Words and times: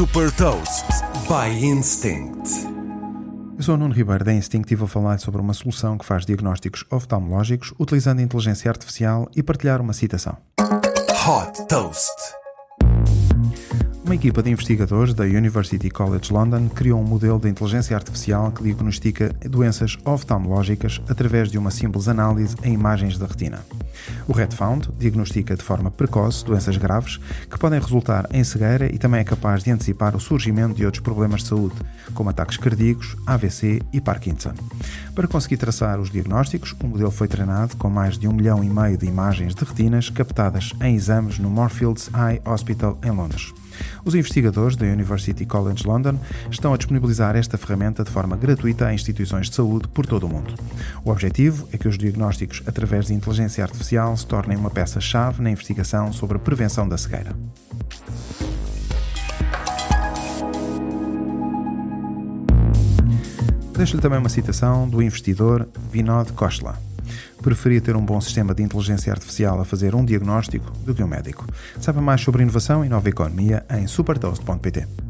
Super 0.00 0.32
Toast 0.32 0.86
by 1.28 1.62
Instinct. 1.62 2.48
Eu 3.58 3.62
sou 3.62 3.74
o 3.74 3.76
Nuno 3.76 3.92
Ribeiro 3.92 4.24
da 4.24 4.32
Instinct 4.32 4.72
e 4.72 4.74
vou 4.74 4.88
falar 4.88 5.20
sobre 5.20 5.42
uma 5.42 5.52
solução 5.52 5.98
que 5.98 6.06
faz 6.06 6.24
diagnósticos 6.24 6.86
oftalmológicos 6.90 7.74
utilizando 7.78 8.22
inteligência 8.22 8.70
artificial 8.70 9.28
e 9.36 9.42
partilhar 9.42 9.78
uma 9.78 9.92
citação. 9.92 10.38
Hot 10.58 11.66
Toast. 11.68 12.16
Uma 14.02 14.14
equipa 14.14 14.42
de 14.42 14.48
investigadores 14.48 15.12
da 15.12 15.24
University 15.24 15.90
College 15.90 16.32
London 16.32 16.70
criou 16.70 16.98
um 16.98 17.04
modelo 17.04 17.38
de 17.38 17.50
inteligência 17.50 17.94
artificial 17.94 18.50
que 18.52 18.62
diagnostica 18.62 19.28
doenças 19.42 19.98
oftalmológicas 20.06 20.98
através 21.10 21.50
de 21.50 21.58
uma 21.58 21.70
simples 21.70 22.08
análise 22.08 22.56
em 22.64 22.72
imagens 22.72 23.18
da 23.18 23.26
retina. 23.26 23.60
O 24.26 24.32
RedFound 24.32 24.90
diagnostica 24.98 25.56
de 25.56 25.62
forma 25.62 25.90
precoce 25.90 26.44
doenças 26.44 26.76
graves 26.76 27.18
que 27.50 27.58
podem 27.58 27.80
resultar 27.80 28.26
em 28.32 28.44
cegueira 28.44 28.86
e 28.86 28.98
também 28.98 29.20
é 29.20 29.24
capaz 29.24 29.62
de 29.62 29.70
antecipar 29.70 30.16
o 30.16 30.20
surgimento 30.20 30.74
de 30.74 30.84
outros 30.84 31.02
problemas 31.02 31.42
de 31.42 31.48
saúde, 31.48 31.74
como 32.14 32.30
ataques 32.30 32.56
cardíacos, 32.56 33.16
AVC 33.26 33.82
e 33.92 34.00
Parkinson. 34.00 34.54
Para 35.14 35.28
conseguir 35.28 35.56
traçar 35.56 36.00
os 36.00 36.10
diagnósticos, 36.10 36.74
o 36.82 36.86
modelo 36.86 37.10
foi 37.10 37.28
treinado 37.28 37.76
com 37.76 37.90
mais 37.90 38.18
de 38.18 38.26
um 38.26 38.32
milhão 38.32 38.62
e 38.64 38.68
meio 38.68 38.96
de 38.96 39.06
imagens 39.06 39.54
de 39.54 39.64
retinas 39.64 40.10
captadas 40.10 40.72
em 40.82 40.94
exames 40.94 41.38
no 41.38 41.50
Moorfields 41.50 42.10
Eye 42.14 42.40
Hospital 42.44 42.98
em 43.04 43.10
Londres. 43.10 43.52
Os 44.04 44.14
investigadores 44.14 44.76
da 44.76 44.86
University 44.86 45.44
College 45.44 45.86
London 45.86 46.18
estão 46.50 46.74
a 46.74 46.76
disponibilizar 46.76 47.36
esta 47.36 47.58
ferramenta 47.58 48.04
de 48.04 48.10
forma 48.10 48.36
gratuita 48.36 48.86
a 48.86 48.94
instituições 48.94 49.48
de 49.48 49.56
saúde 49.56 49.88
por 49.88 50.06
todo 50.06 50.26
o 50.26 50.28
mundo. 50.28 50.54
O 51.04 51.10
objetivo 51.10 51.68
é 51.72 51.78
que 51.78 51.88
os 51.88 51.98
diagnósticos 51.98 52.62
através 52.66 53.06
de 53.06 53.14
inteligência 53.14 53.64
artificial 53.80 54.14
se 54.16 54.26
tornem 54.26 54.58
uma 54.58 54.70
peça-chave 54.70 55.42
na 55.42 55.50
investigação 55.50 56.12
sobre 56.12 56.36
a 56.36 56.40
prevenção 56.40 56.86
da 56.86 56.98
cegueira. 56.98 57.34
Deixo-lhe 63.74 64.02
também 64.02 64.18
uma 64.18 64.28
citação 64.28 64.86
do 64.86 65.02
investidor 65.02 65.66
Vinod 65.90 66.32
Khosla 66.32 66.78
preferia 67.42 67.80
ter 67.80 67.96
um 67.96 68.04
bom 68.04 68.20
sistema 68.20 68.54
de 68.54 68.62
inteligência 68.62 69.10
artificial 69.10 69.58
a 69.58 69.64
fazer 69.64 69.94
um 69.94 70.04
diagnóstico 70.04 70.70
do 70.84 70.94
que 70.94 71.02
um 71.02 71.06
médico. 71.06 71.46
Saiba 71.80 72.02
mais 72.02 72.20
sobre 72.20 72.42
inovação 72.42 72.84
e 72.84 72.88
nova 72.88 73.08
economia 73.08 73.64
em 73.70 73.86
supertoast.pt. 73.86 75.09